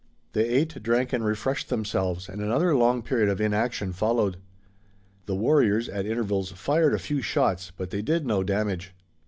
They 0.33 0.47
ate, 0.49 0.81
drank 0.81 1.13
and 1.13 1.23
refreshed 1.23 1.69
themselves 1.69 2.27
and 2.27 2.41
another 2.41 2.73
long 2.75 3.03
period 3.03 3.29
of 3.29 3.39
inaction 3.39 3.93
followed. 3.93 4.37
The 5.27 5.35
warriors 5.35 5.87
at 5.87 6.07
intervals 6.07 6.49
fired 6.53 6.95
a 6.95 6.97
few 6.97 7.21
shots 7.21 7.69
but 7.77 7.91
they 7.91 8.01
did 8.01 8.25
no 8.25 8.43
damage. 8.43 8.95